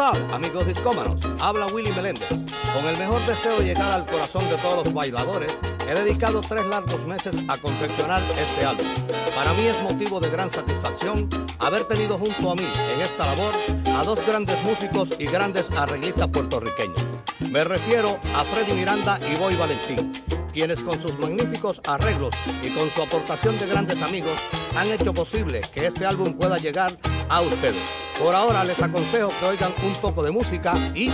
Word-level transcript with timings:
¿Qué 0.00 0.06
tal, 0.16 0.32
amigos 0.32 0.66
discómanos? 0.66 1.20
Habla 1.40 1.66
Willy 1.66 1.92
Meléndez. 1.92 2.30
Con 2.74 2.86
el 2.86 2.96
mejor 2.96 3.24
deseo 3.26 3.58
de 3.58 3.64
llegar 3.64 3.92
al 3.92 4.06
corazón 4.06 4.48
de 4.48 4.56
todos 4.56 4.84
los 4.84 4.94
bailadores, 4.94 5.56
he 5.88 5.94
dedicado 5.94 6.40
tres 6.40 6.64
largos 6.66 7.04
meses 7.04 7.36
a 7.48 7.58
confeccionar 7.58 8.22
este 8.38 8.64
álbum. 8.64 8.86
Para 9.34 9.52
mí 9.54 9.66
es 9.66 9.82
motivo 9.82 10.20
de 10.20 10.30
gran 10.30 10.50
satisfacción 10.50 11.28
haber 11.58 11.84
tenido 11.84 12.16
junto 12.16 12.52
a 12.52 12.54
mí 12.54 12.66
en 12.94 13.00
esta 13.02 13.26
labor 13.26 13.54
a 13.98 14.04
dos 14.04 14.24
grandes 14.24 14.62
músicos 14.62 15.10
y 15.18 15.26
grandes 15.26 15.68
arreglistas 15.76 16.28
puertorriqueños. 16.28 17.04
Me 17.50 17.64
refiero 17.64 18.20
a 18.36 18.44
Freddy 18.44 18.72
Miranda 18.72 19.18
y 19.30 19.36
Boy 19.36 19.56
Valentín, 19.56 20.12
quienes 20.52 20.80
con 20.80 21.00
sus 21.00 21.18
magníficos 21.18 21.80
arreglos 21.86 22.34
y 22.62 22.70
con 22.70 22.88
su 22.88 23.02
aportación 23.02 23.58
de 23.58 23.66
grandes 23.66 24.00
amigos 24.02 24.38
han 24.76 24.88
hecho 24.92 25.12
posible 25.12 25.60
que 25.72 25.86
este 25.86 26.06
álbum 26.06 26.34
pueda 26.34 26.58
llegar 26.58 26.96
a 27.28 27.40
ustedes. 27.40 27.82
Por 28.18 28.34
ahora 28.34 28.62
les 28.64 28.80
aconsejo 28.80 29.32
que 29.40 29.46
oigan 29.46 29.72
un 29.82 29.94
poco 29.94 30.22
de 30.22 30.30
música 30.30 30.74
y 30.94 31.10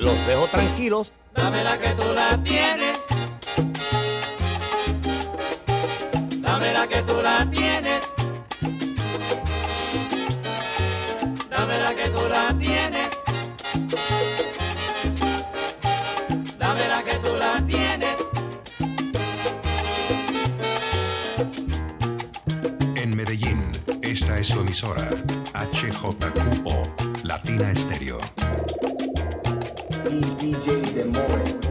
los 0.00 0.26
dejo 0.26 0.46
tranquilos. 0.46 1.12
Dame 1.34 1.62
la 1.62 1.78
que 1.78 1.90
tú 1.90 2.12
la 2.14 2.42
tienes. 2.42 2.98
Dame 6.40 6.72
la 6.72 6.88
que 6.88 7.02
tú 7.02 7.14
la 7.22 7.50
tienes. 7.50 8.02
Dame 11.50 11.78
la 11.78 11.94
que 11.94 12.08
tú 12.08 12.20
la 12.28 12.58
tienes. 12.58 13.08
Dame 16.58 16.88
la 16.88 17.02
que 17.04 17.14
tú 17.18 17.36
la 17.38 17.62
tienes. 17.66 18.16
En 22.96 23.16
Medellín, 23.16 23.60
esta 24.02 24.38
es 24.38 24.48
su 24.48 24.60
emisora 24.60 25.08
HJQO, 25.54 26.82
Latina 27.22 27.70
Estéreo. 27.70 28.18
DJ 30.10 30.82
Demoe. 30.92 31.69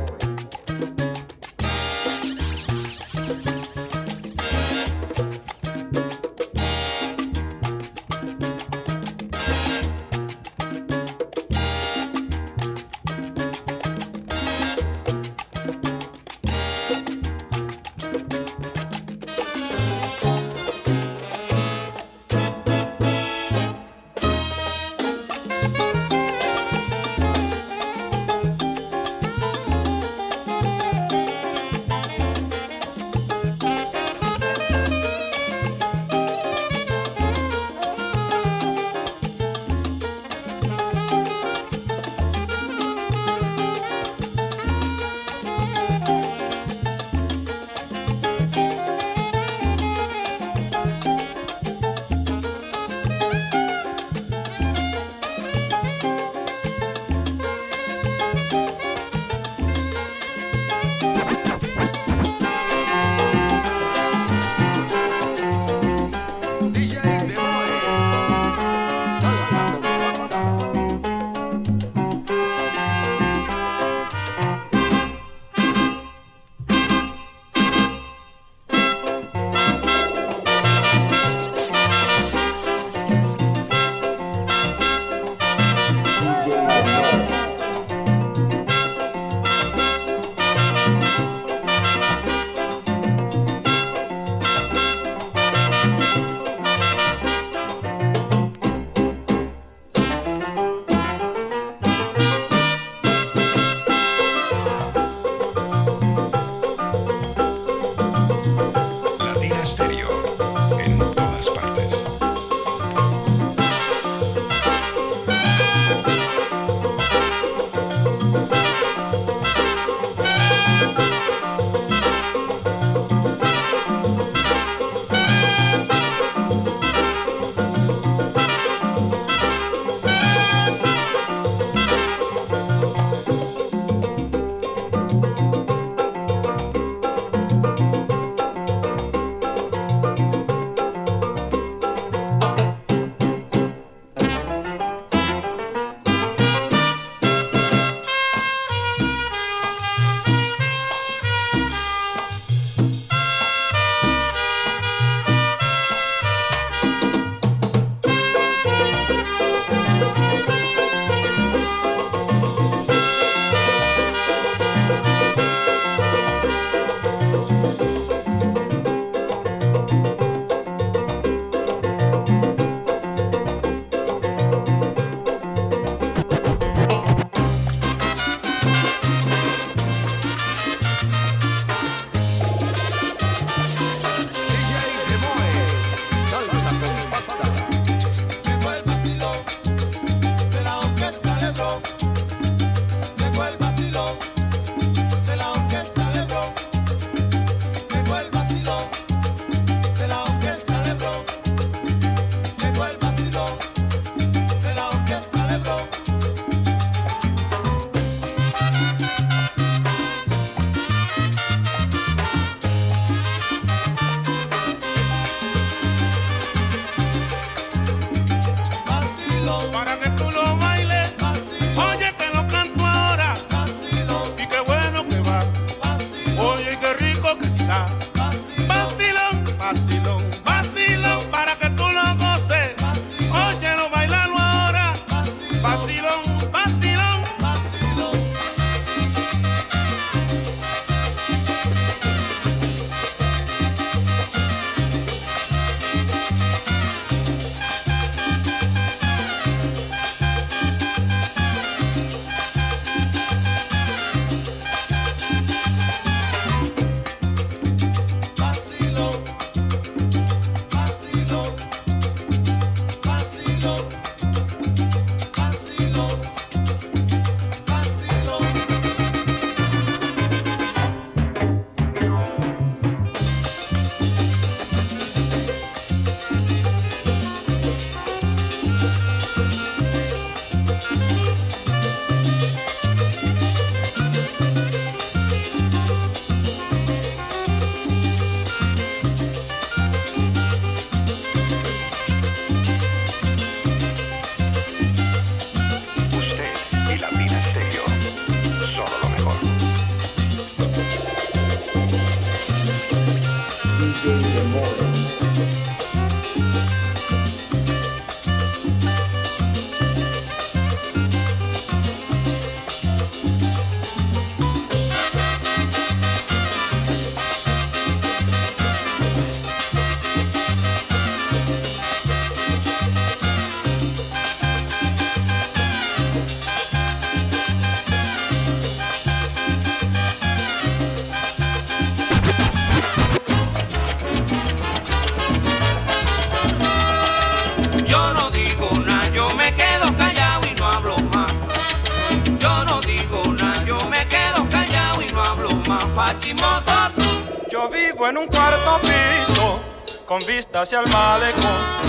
Hacia 350.59 350.81
el 350.81 350.89
malecón. 350.89 351.79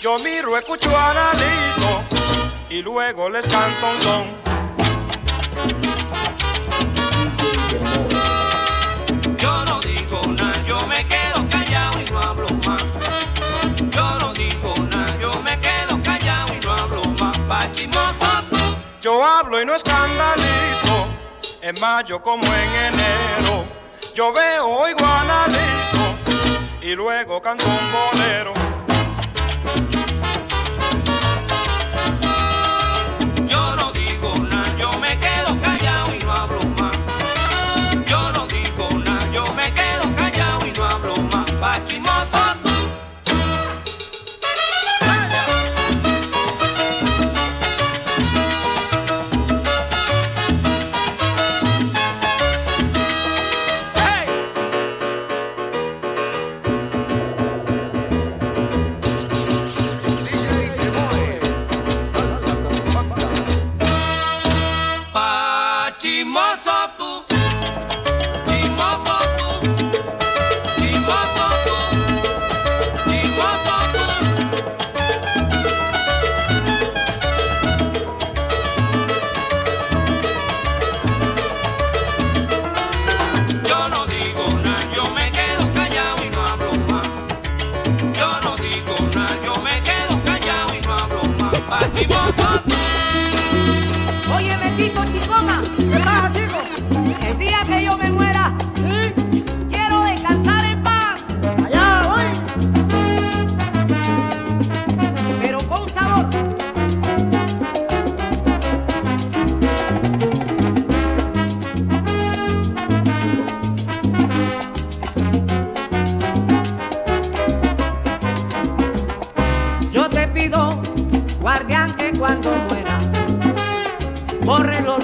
Yo 0.00 0.18
miro, 0.20 0.56
escucho, 0.56 0.88
analizo, 0.96 2.04
y 2.70 2.80
luego 2.80 3.28
les 3.28 3.48
canto 3.48 3.86
un 3.90 4.02
son. 4.02 4.38
Yo 9.36 9.64
no 9.64 9.80
digo 9.80 10.20
nada, 10.28 10.62
yo 10.64 10.78
me 10.86 11.06
quedo 11.08 11.48
callado 11.50 12.00
y 12.00 12.04
no 12.04 12.20
hablo 12.20 12.46
más. 12.64 12.84
Yo 13.90 14.14
no 14.20 14.32
digo 14.32 14.74
nada, 14.90 15.18
yo 15.20 15.32
me 15.42 15.58
quedo 15.58 16.00
callado 16.02 16.54
y 16.54 16.60
no 16.60 16.72
hablo 16.72 17.04
más. 17.18 17.36
Pachimoso 17.40 18.44
tú. 18.50 18.58
Yo 19.02 19.24
hablo 19.24 19.60
y 19.60 19.66
no 19.66 19.74
escandalizo, 19.74 21.08
en 21.60 21.80
mayo 21.80 22.22
como 22.22 22.44
en 22.44 22.94
enero. 22.94 23.66
Yo 24.14 24.32
veo, 24.32 24.66
oigo, 24.68 25.04
analizo, 25.04 26.27
y 26.88 26.94
luego 26.96 27.42
canto 27.42 27.66
un 27.66 27.92
bolero. 27.92 28.57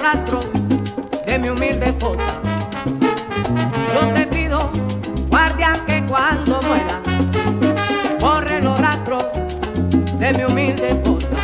Rastros 0.01 0.45
de 1.25 1.39
mi 1.39 1.49
humilde 1.49 1.89
esposa. 1.89 2.41
Yo 3.93 4.13
te 4.13 4.27
pido, 4.27 4.69
guardián, 5.29 5.79
que 5.85 6.03
cuando 6.05 6.61
muera, 6.63 7.01
borre 8.19 8.61
los 8.61 8.79
rastros 8.79 9.23
de 10.19 10.33
mi 10.33 10.43
humilde 10.43 10.89
esposa. 10.89 11.35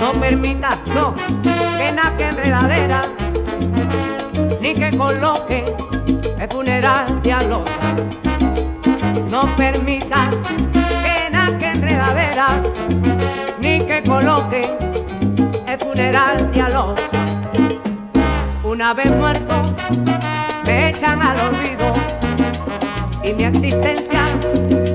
No 0.00 0.12
permitas, 0.20 0.78
no, 0.94 1.14
que 1.14 1.92
naque 1.92 2.24
enredadera, 2.24 3.02
ni 4.60 4.74
que 4.74 4.96
coloque 4.96 5.64
el 6.38 6.48
funeral 6.48 7.22
de 7.22 7.32
alosa. 7.32 7.94
No 9.30 9.42
permitas 9.56 10.34
que 10.72 11.30
naque 11.30 11.66
enredadera, 11.66 12.62
ni 13.60 13.80
que 13.80 14.02
coloque 14.02 14.80
el 15.72 15.78
funeral 15.78 16.50
de 16.50 16.62
Alonso. 16.62 17.02
Una 18.64 18.92
vez 18.92 19.14
muerto, 19.14 19.62
me 20.66 20.90
echan 20.90 21.22
al 21.22 21.38
olvido 21.48 21.92
y 23.22 23.32
mi 23.34 23.44
existencia 23.44 24.22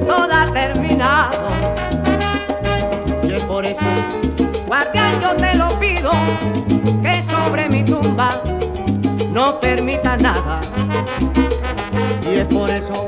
toda 0.06 0.44
ha 0.44 0.52
terminado. 0.52 1.48
Y 3.24 3.34
es 3.34 3.42
por 3.44 3.66
eso, 3.66 3.86
guardián, 4.68 5.22
yo 5.22 5.36
te 5.36 5.56
lo 5.56 5.80
pido, 5.80 6.12
que 7.02 7.24
sobre 7.24 7.70
mi 7.70 7.84
tumba 7.84 8.42
no 9.32 9.60
permita 9.62 10.18
nada. 10.18 10.60
Y 12.30 12.40
es 12.40 12.48
por 12.48 12.70
eso, 12.70 13.08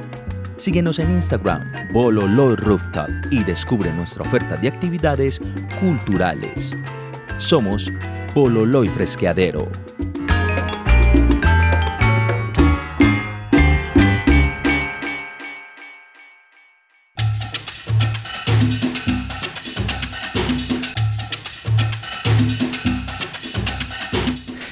Síguenos 0.61 0.99
en 0.99 1.09
Instagram, 1.09 1.91
Bololoy 1.91 2.55
Rooftop, 2.55 3.09
y 3.31 3.43
descubre 3.43 3.91
nuestra 3.91 4.21
oferta 4.21 4.57
de 4.57 4.67
actividades 4.67 5.41
culturales. 5.79 6.77
Somos 7.37 7.91
Bololoy 8.35 8.87
Fresqueadero. 8.89 9.67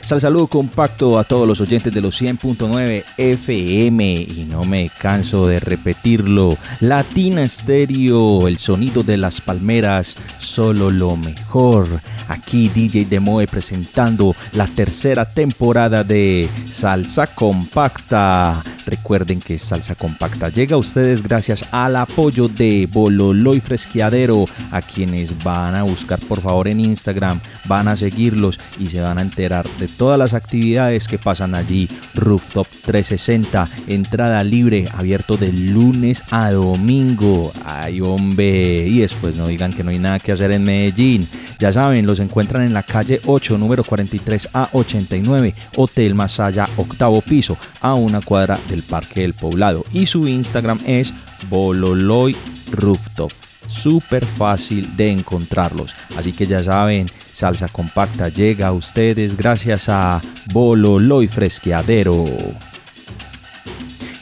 Sal 0.09 0.21
saludo 0.21 0.47
compacto 0.47 1.19
a 1.19 1.23
todos 1.23 1.47
los 1.47 1.61
oyentes 1.61 1.93
de 1.93 2.01
los 2.01 2.19
100.9 2.19 3.03
FM 3.15 4.13
y 4.13 4.47
no 4.49 4.63
me 4.63 4.89
canso 4.89 5.45
de 5.45 5.59
repetirlo. 5.59 6.57
Latina 6.79 7.47
Stereo, 7.47 8.47
el 8.47 8.57
sonido 8.57 9.03
de 9.03 9.17
las 9.17 9.39
palmeras, 9.39 10.17
solo 10.39 10.89
lo 10.89 11.15
mejor. 11.15 11.87
Aquí 12.27 12.69
DJ 12.69 13.05
Demoe 13.05 13.45
presentando 13.45 14.35
la 14.53 14.65
tercera 14.65 15.25
temporada 15.25 16.03
de 16.03 16.49
Salsa 16.71 17.27
Compacta. 17.27 18.63
Recuerden 18.87 19.39
que 19.39 19.59
Salsa 19.59 19.93
Compacta 19.93 20.49
llega 20.49 20.75
a 20.75 20.79
ustedes 20.79 21.21
gracias 21.21 21.63
al 21.71 21.95
apoyo 21.95 22.47
de 22.47 22.89
Bololoy 22.91 23.59
Fresqueadero, 23.59 24.45
a 24.71 24.81
quienes 24.81 25.43
van 25.43 25.75
a 25.75 25.83
buscar 25.83 26.17
por 26.17 26.41
favor 26.41 26.67
en 26.67 26.79
Instagram, 26.79 27.39
van 27.65 27.87
a 27.87 27.95
seguirlos 27.95 28.59
y 28.79 28.87
se 28.87 29.01
van 29.01 29.19
a 29.19 29.21
enterar 29.21 29.67
de 29.77 29.87
todas 29.99 30.17
las 30.17 30.33
actividades 30.33 31.09
que 31.09 31.19
pasan 31.19 31.53
allí. 31.53 31.89
Rooftop 32.15 32.65
360, 32.85 33.67
entrada 33.87 34.41
libre, 34.45 34.87
abierto 34.97 35.35
de 35.35 35.51
lunes 35.51 36.23
a 36.31 36.51
domingo. 36.51 37.51
Ay, 37.65 37.99
hombre, 37.99 38.87
y 38.87 38.99
después 38.99 39.35
no 39.35 39.47
digan 39.47 39.73
que 39.73 39.83
no 39.83 39.91
hay 39.91 39.99
nada 39.99 40.19
que 40.19 40.31
hacer 40.31 40.53
en 40.53 40.63
Medellín. 40.63 41.27
Ya 41.59 41.73
saben, 41.73 42.05
los 42.05 42.19
encuentran 42.19 42.65
en 42.65 42.73
la 42.73 42.83
calle 42.83 43.19
8, 43.25 43.57
número 43.57 43.83
43 43.83 44.49
a 44.53 44.69
89, 44.71 45.53
Hotel 45.75 46.15
Masaya, 46.15 46.69
octavo 46.77 47.19
piso, 47.19 47.57
a 47.81 47.93
una 47.95 48.21
cuadra 48.21 48.57
del 48.69 48.83
Parque 48.83 49.21
del 49.21 49.33
Poblado. 49.33 49.83
Y 49.91 50.05
su 50.05 50.29
Instagram 50.29 50.79
es 50.85 51.13
Bololoy 51.49 52.37
Rooftop. 52.71 53.48
Súper 53.69 54.25
fácil 54.25 54.97
de 54.97 55.11
encontrarlos. 55.11 55.95
Así 56.17 56.33
que 56.33 56.45
ya 56.45 56.61
saben, 56.63 57.07
Salsa 57.33 57.69
Compacta 57.69 58.27
llega 58.27 58.67
a 58.67 58.73
ustedes 58.73 59.37
gracias 59.37 59.87
a 59.87 60.21
Bololoy 60.51 61.27
Fresqueadero. 61.27 62.25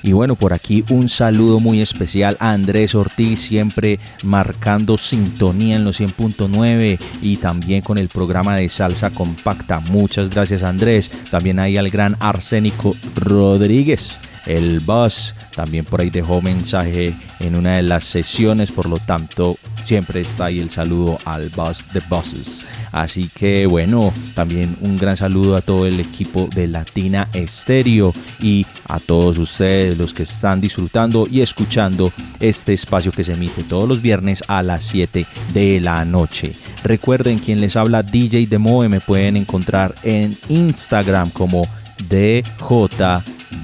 Y 0.03 0.13
bueno, 0.13 0.35
por 0.35 0.53
aquí 0.53 0.85
un 0.89 1.09
saludo 1.09 1.59
muy 1.59 1.81
especial 1.81 2.37
a 2.39 2.51
Andrés 2.51 2.95
Ortiz, 2.95 3.41
siempre 3.41 3.99
marcando 4.23 4.97
sintonía 4.97 5.75
en 5.75 5.83
los 5.83 5.99
100.9 5.99 6.99
y 7.21 7.37
también 7.37 7.81
con 7.81 7.97
el 7.97 8.07
programa 8.07 8.55
de 8.55 8.69
Salsa 8.69 9.09
Compacta. 9.09 9.79
Muchas 9.79 10.29
gracias 10.29 10.63
Andrés. 10.63 11.11
También 11.31 11.59
hay 11.59 11.77
al 11.77 11.89
gran 11.89 12.15
Arsénico 12.19 12.95
Rodríguez 13.15 14.17
el 14.47 14.79
boss 14.79 15.35
también 15.55 15.85
por 15.85 16.01
ahí 16.01 16.09
dejó 16.09 16.41
mensaje 16.41 17.13
en 17.39 17.55
una 17.55 17.75
de 17.75 17.83
las 17.83 18.03
sesiones, 18.03 18.71
por 18.71 18.89
lo 18.89 18.97
tanto 18.97 19.57
siempre 19.83 20.21
está 20.21 20.45
ahí 20.45 20.59
el 20.59 20.69
saludo 20.69 21.19
al 21.25 21.49
boss 21.49 21.85
de 21.93 22.01
bosses. 22.09 22.65
Así 22.91 23.29
que 23.33 23.65
bueno, 23.65 24.13
también 24.33 24.75
un 24.81 24.97
gran 24.97 25.17
saludo 25.17 25.55
a 25.55 25.61
todo 25.61 25.85
el 25.85 25.99
equipo 25.99 26.49
de 26.55 26.67
Latina 26.67 27.27
Estéreo 27.33 28.13
y 28.41 28.65
a 28.87 28.99
todos 28.99 29.37
ustedes 29.37 29.97
los 29.97 30.13
que 30.13 30.23
están 30.23 30.61
disfrutando 30.61 31.27
y 31.29 31.41
escuchando 31.41 32.11
este 32.39 32.73
espacio 32.73 33.11
que 33.11 33.23
se 33.23 33.33
emite 33.33 33.63
todos 33.63 33.87
los 33.87 34.01
viernes 34.01 34.43
a 34.47 34.63
las 34.63 34.83
7 34.85 35.25
de 35.53 35.79
la 35.79 36.05
noche. 36.05 36.53
Recuerden 36.83 37.39
quien 37.39 37.59
les 37.59 37.75
habla 37.75 38.03
DJ 38.03 38.47
Demoe 38.47 38.87
me 38.89 39.01
pueden 39.01 39.35
encontrar 39.37 39.93
en 40.03 40.35
Instagram 40.49 41.29
como 41.31 41.67
DJ 42.09 42.43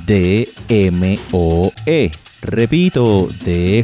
D-M-O-E. 0.05 0.63
Repito, 2.43 3.29
D-J-D-M-O-E. 3.45 3.83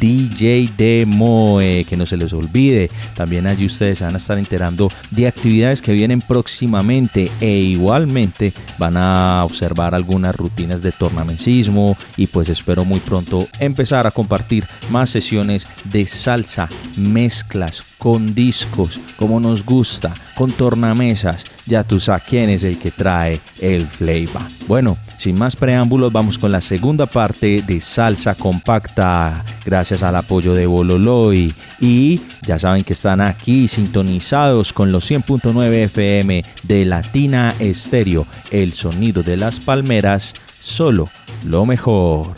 DJ 0.00 0.70
Demoe, 0.76 1.84
que 1.84 1.96
no 1.96 2.04
se 2.06 2.16
les 2.16 2.32
olvide. 2.32 2.90
También 3.14 3.46
allí 3.46 3.66
ustedes 3.66 4.00
van 4.00 4.14
a 4.14 4.18
estar 4.18 4.38
enterando 4.38 4.90
de 5.10 5.28
actividades 5.28 5.82
que 5.82 5.92
vienen 5.92 6.20
próximamente 6.20 7.30
e 7.40 7.50
igualmente 7.58 8.52
van 8.78 8.96
a 8.96 9.44
observar 9.44 9.94
algunas 9.94 10.34
rutinas 10.34 10.82
de 10.82 10.90
tornamesismo 10.90 11.96
y 12.16 12.26
pues 12.26 12.48
espero 12.48 12.84
muy 12.84 12.98
pronto 13.00 13.46
empezar 13.60 14.06
a 14.06 14.10
compartir 14.10 14.64
más 14.90 15.10
sesiones 15.10 15.66
de 15.84 16.06
salsa, 16.06 16.68
mezclas 16.96 17.89
con 18.00 18.34
discos, 18.34 18.98
como 19.16 19.38
nos 19.38 19.64
gusta, 19.64 20.12
con 20.34 20.50
tornamesas. 20.50 21.44
Ya 21.66 21.84
tú 21.84 22.00
sabes 22.00 22.24
quién 22.28 22.50
es 22.50 22.64
el 22.64 22.78
que 22.78 22.90
trae 22.90 23.38
el 23.60 23.86
flavor. 23.86 24.42
Bueno, 24.66 24.96
sin 25.18 25.38
más 25.38 25.54
preámbulos, 25.54 26.10
vamos 26.10 26.38
con 26.38 26.50
la 26.50 26.62
segunda 26.62 27.04
parte 27.04 27.62
de 27.62 27.80
Salsa 27.80 28.34
Compacta, 28.34 29.44
gracias 29.64 30.02
al 30.02 30.16
apoyo 30.16 30.54
de 30.54 30.66
Bololoy. 30.66 31.54
Y 31.78 32.22
ya 32.46 32.58
saben 32.58 32.82
que 32.84 32.94
están 32.94 33.20
aquí 33.20 33.68
sintonizados 33.68 34.72
con 34.72 34.90
los 34.90 35.08
100.9 35.08 35.72
FM 35.84 36.42
de 36.62 36.84
Latina 36.86 37.54
Estéreo, 37.58 38.26
el 38.50 38.72
sonido 38.72 39.22
de 39.22 39.36
las 39.36 39.60
palmeras, 39.60 40.34
solo 40.62 41.08
lo 41.44 41.66
mejor. 41.66 42.34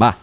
Va. 0.00 0.16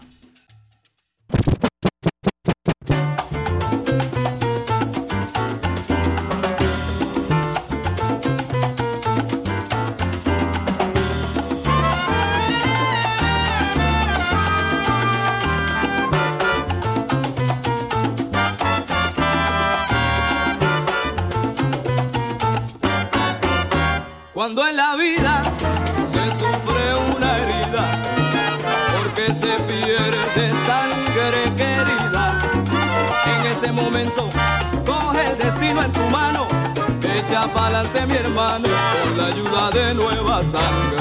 Echa 37.42 37.52
pa'lante 37.52 38.06
mi 38.06 38.16
hermano, 38.16 38.68
con 39.02 39.18
la 39.18 39.26
ayuda 39.26 39.70
de 39.70 39.94
nueva 39.94 40.42
sangre. 40.42 40.98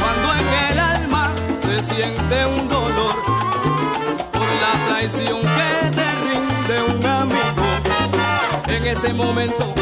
Cuando 0.00 0.34
en 0.34 0.72
el 0.72 0.78
alma 0.78 1.32
se 1.60 1.82
siente 1.82 2.46
un 2.46 2.68
dolor, 2.68 3.16
por 4.32 4.48
la 4.62 4.88
traición 4.88 5.40
que 5.40 5.90
te 5.90 6.08
rinde 6.26 6.94
un 6.94 7.06
amigo, 7.06 7.64
en 8.68 8.86
ese 8.86 9.12
momento 9.12 9.74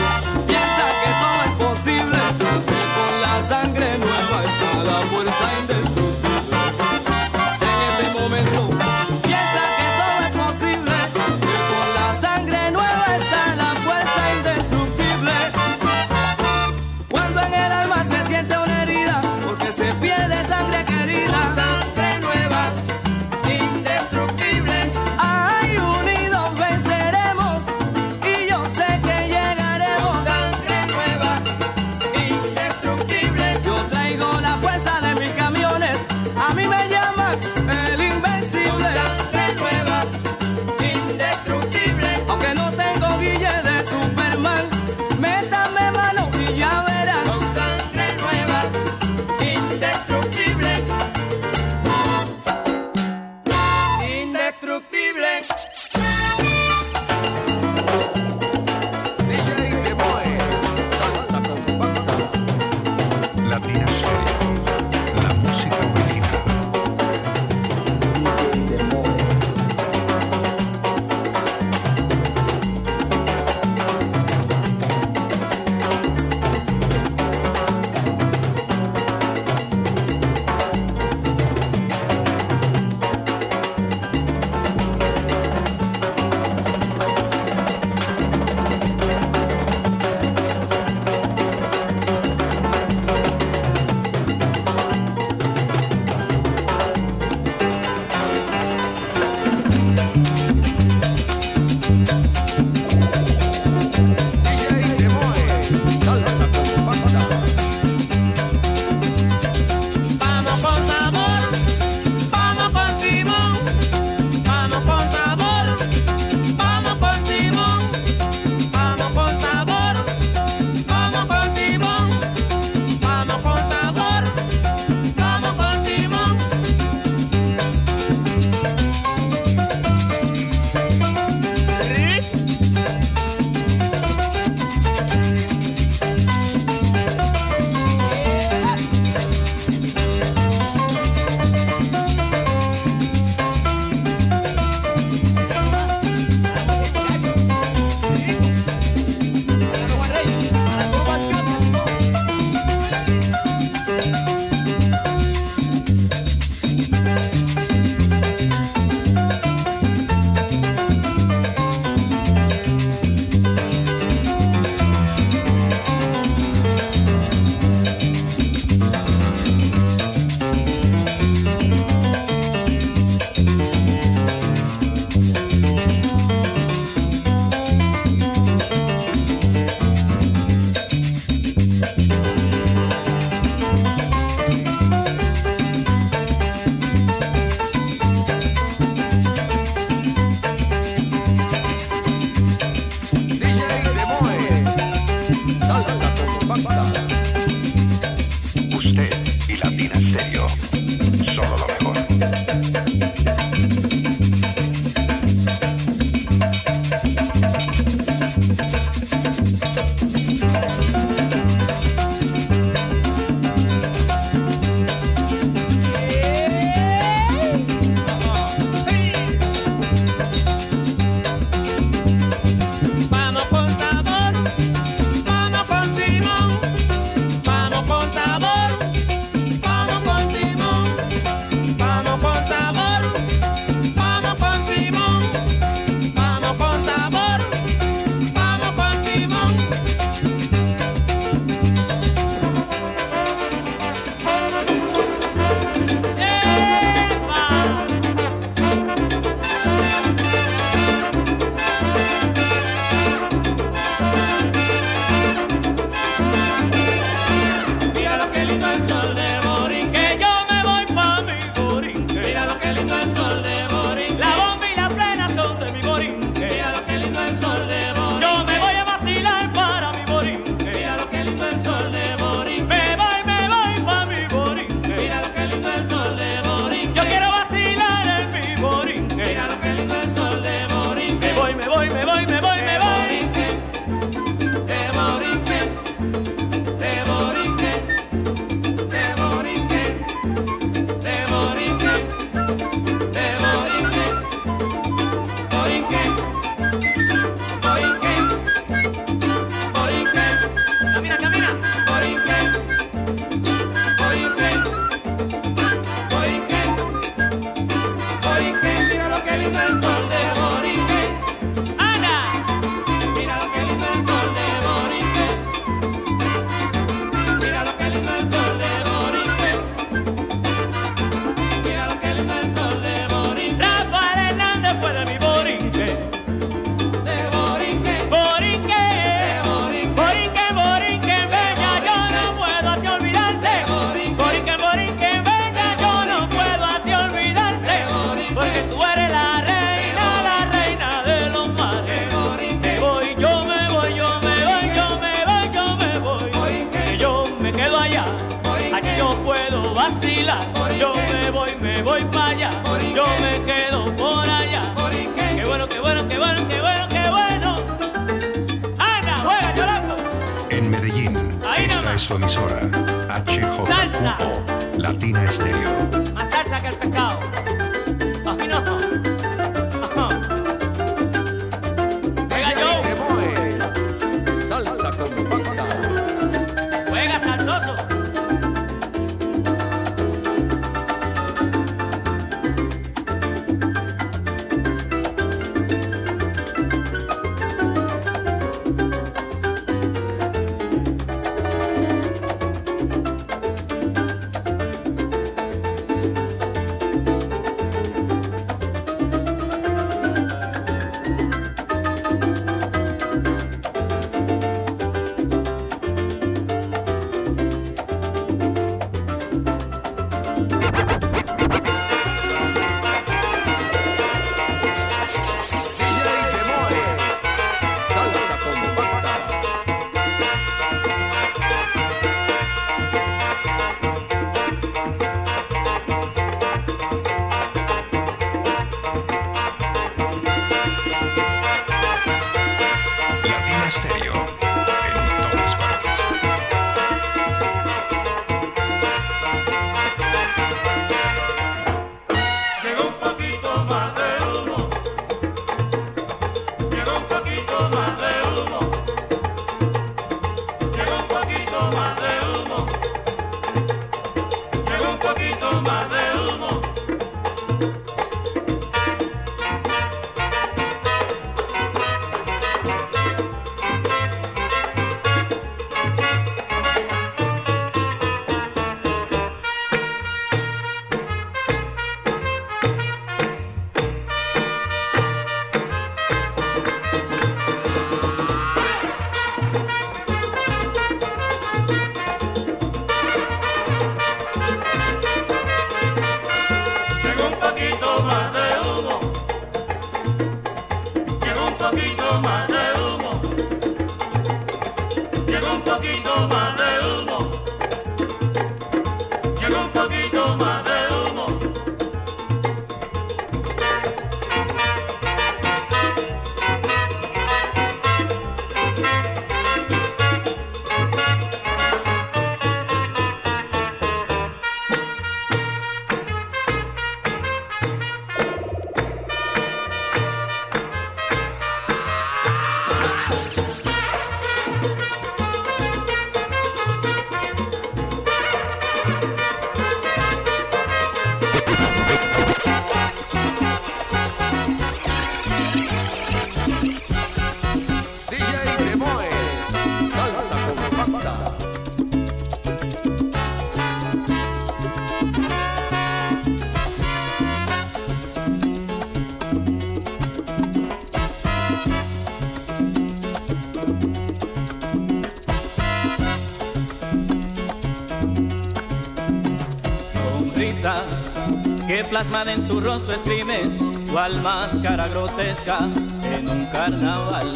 plasman 561.86 562.28
en 562.28 562.48
tu 562.48 562.60
rostro 562.60 562.94
escribes 562.94 563.54
cual 563.90 564.20
máscara 564.20 564.88
grotesca 564.88 565.58
en 566.02 566.28
un 566.28 566.44
carnaval. 566.46 567.34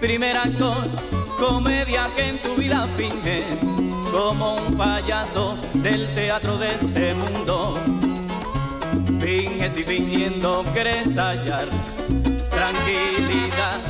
Primer 0.00 0.36
actor, 0.36 0.88
comedia 1.38 2.08
que 2.16 2.28
en 2.28 2.42
tu 2.42 2.54
vida 2.54 2.86
finges 2.96 3.44
como 4.10 4.54
un 4.56 4.76
payaso 4.76 5.58
del 5.74 6.12
teatro 6.14 6.58
de 6.58 6.74
este 6.74 7.14
mundo. 7.14 7.74
Finges 9.20 9.76
y 9.76 9.84
fingiendo 9.84 10.64
querés 10.72 11.16
hallar 11.16 11.68
tranquilidad 12.48 13.80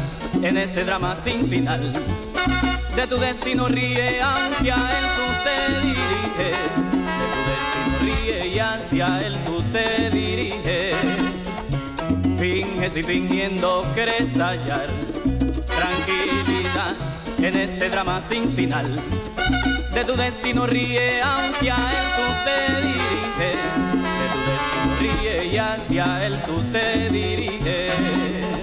en 0.42 0.56
este 0.56 0.84
drama 0.84 1.14
sin 1.14 1.48
final. 1.48 1.92
De 2.96 3.06
tu 3.06 3.16
destino 3.18 3.68
ríe 3.68 4.20
aunque 4.20 4.72
a 4.72 4.98
él 4.98 5.06
tú 5.16 5.26
te 5.44 5.86
diriges 5.86 6.99
y 8.30 8.58
hacia 8.58 9.20
él 9.26 9.36
tú 9.44 9.62
te 9.72 10.10
diriges. 10.10 10.94
Finges 12.38 12.96
y 12.96 13.02
fingiendo 13.02 13.82
crees 13.94 14.38
hallar 14.38 14.88
tranquilidad 15.66 16.94
en 17.38 17.56
este 17.56 17.88
drama 17.88 18.20
sin 18.20 18.54
final. 18.54 18.96
De 19.94 20.04
tu 20.04 20.14
destino 20.14 20.66
ríe, 20.66 21.20
aunque 21.22 21.70
a 21.70 21.76
él 21.76 22.06
tú 22.16 22.26
te 22.46 22.58
diriges. 22.86 23.58
De 24.18 24.26
tu 24.32 24.40
destino 24.50 25.20
ríe 25.22 25.46
y 25.52 25.58
hacia 25.58 26.26
él 26.26 26.38
tú 26.42 26.62
te 26.70 27.08
diriges. 27.10 28.59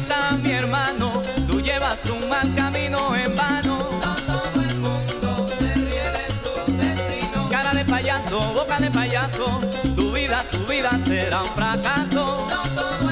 está 0.00 0.32
mi 0.32 0.50
hermano, 0.52 1.22
tú 1.48 1.60
llevas 1.60 1.98
un 2.10 2.28
mal 2.28 2.54
camino 2.54 3.14
en 3.14 3.34
vano. 3.36 3.78
Todo 4.00 4.62
el 4.62 4.76
mundo 4.78 5.46
se 5.58 5.74
ríe 5.74 6.08
de 6.16 6.26
su 6.42 6.72
destino. 6.76 7.48
Cara 7.48 7.72
de 7.72 7.84
payaso, 7.84 8.40
boca 8.52 8.78
de 8.78 8.90
payaso, 8.90 9.58
tu 9.96 10.12
vida, 10.12 10.44
tu 10.50 10.58
vida 10.66 10.98
será 11.06 11.42
un 11.42 11.48
fracaso. 11.54 12.46
Todo 12.48 13.09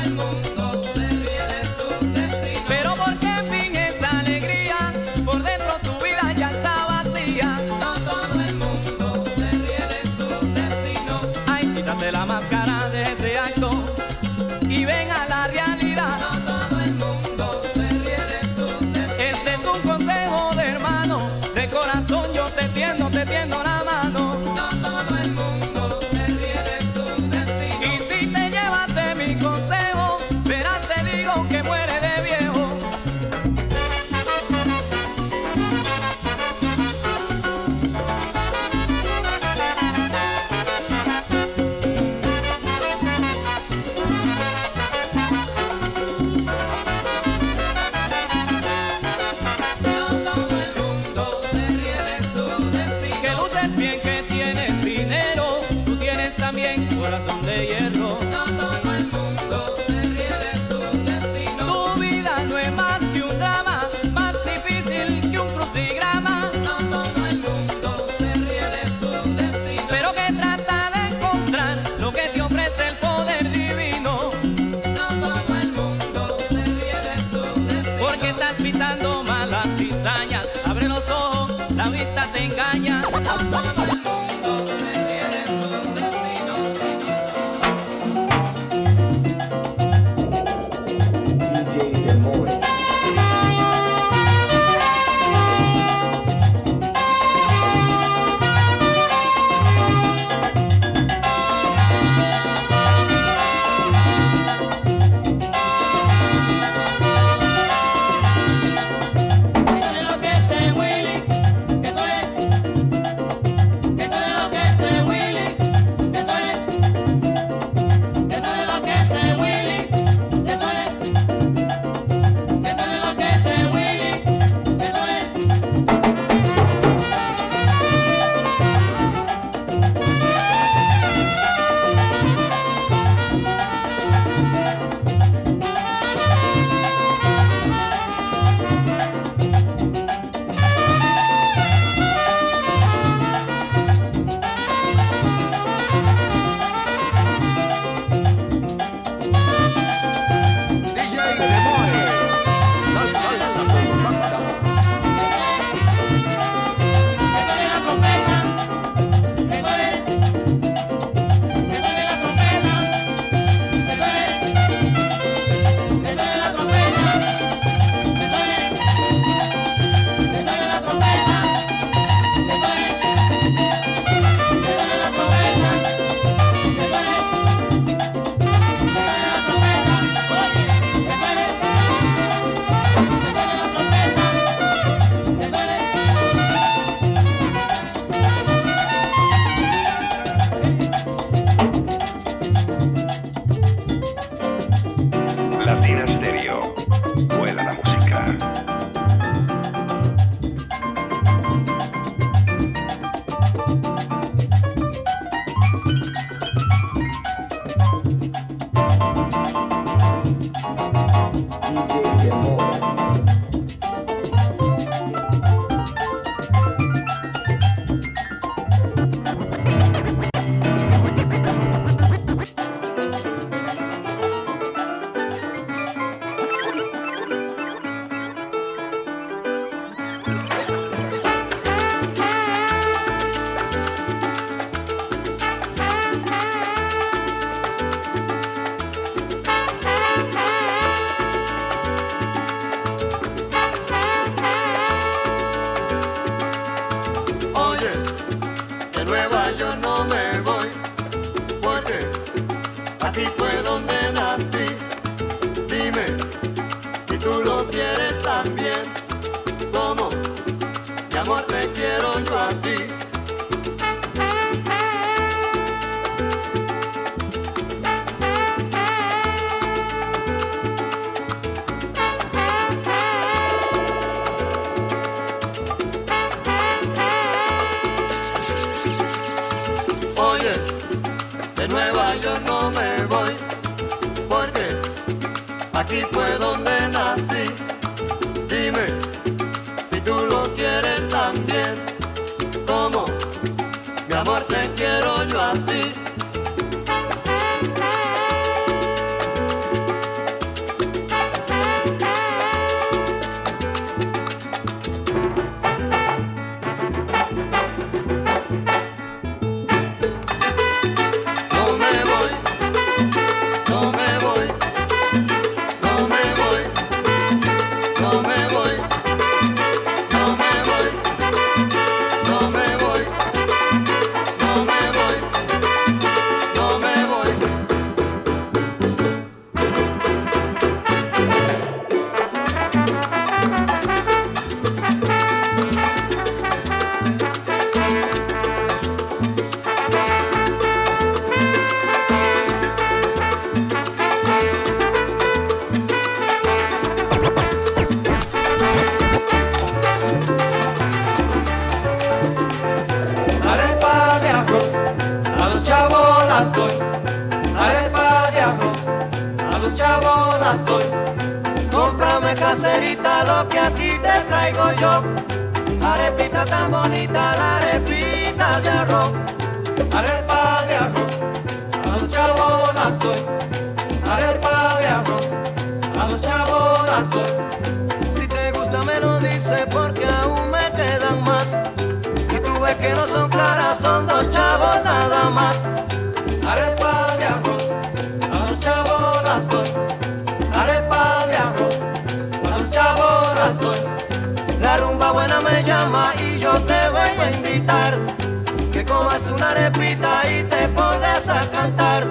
arepita 399.50 400.22
y 400.30 400.42
te 400.44 400.68
pones 400.68 401.28
a 401.28 401.40
cantar. 401.50 402.06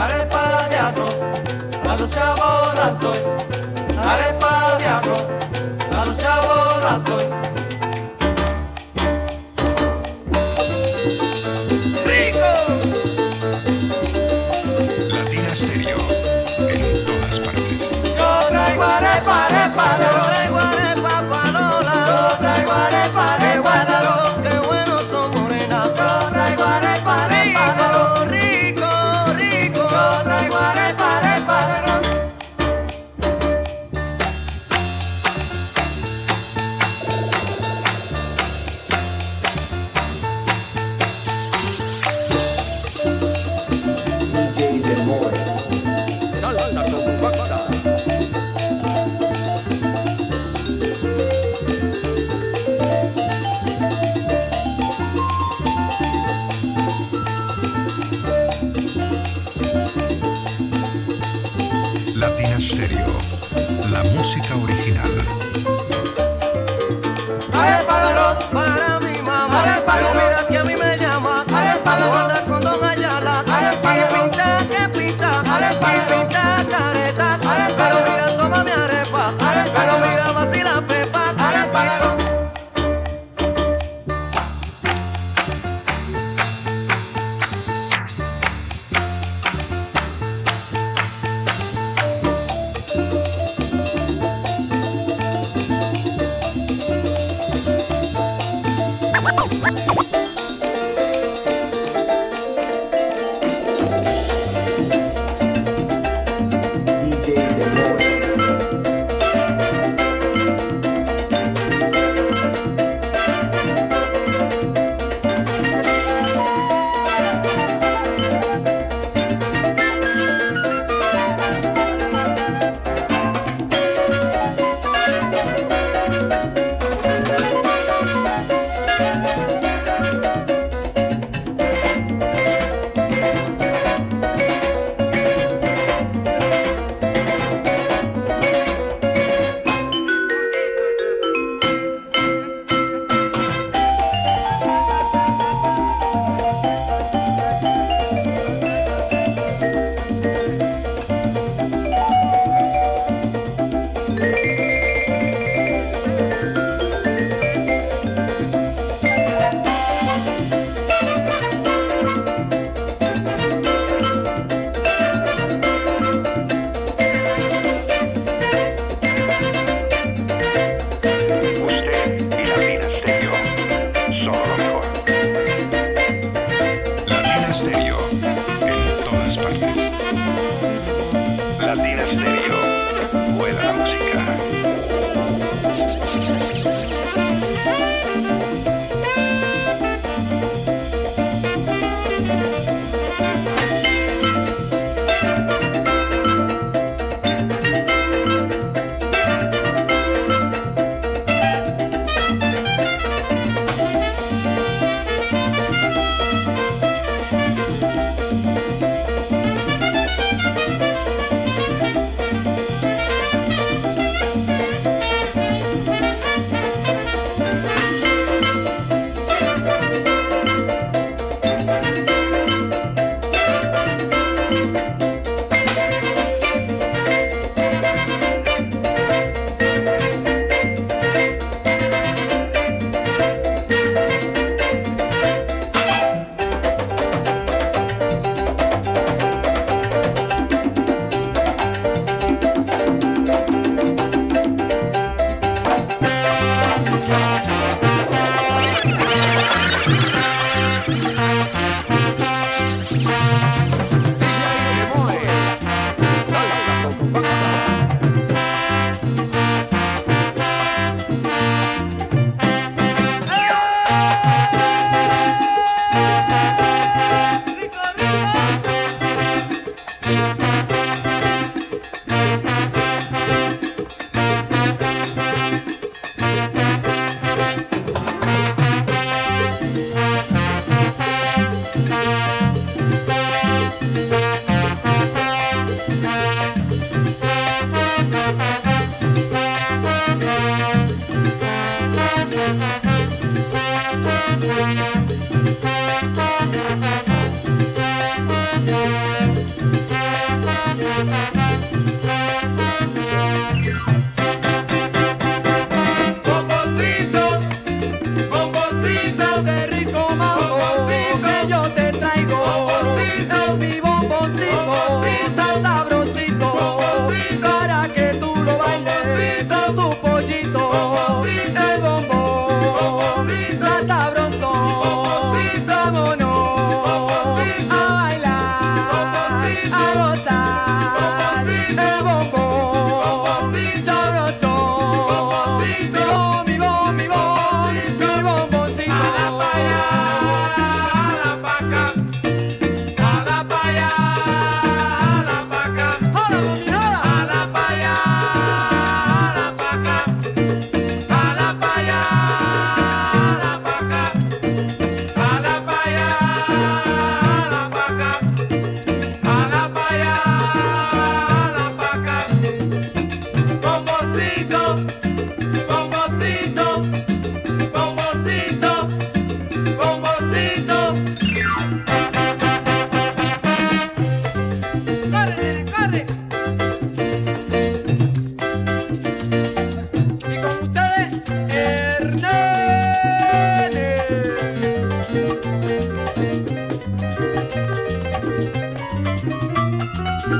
Arepa 0.00 0.68
de 0.68 0.76
arroz, 0.76 1.16
a 1.88 1.96
los 1.96 2.10
chavos 2.10 2.74
las 2.74 2.98
doy. 2.98 3.18
Arepa 4.04 4.78
de 4.78 4.86
arroz. 4.86 5.41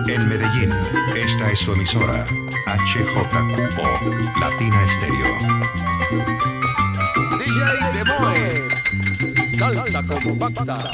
En 0.09 0.29
Medellín, 0.29 0.71
esta 1.15 1.51
es 1.53 1.61
su 1.61 1.73
emisora, 1.73 2.25
HJQO, 2.67 3.31
Latina 4.41 4.85
Estéreo. 4.85 5.39
DJ 7.39 7.61
Demoe, 7.93 8.69
salsa 9.57 10.03
compacta. 10.03 10.91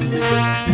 Música 0.00 0.73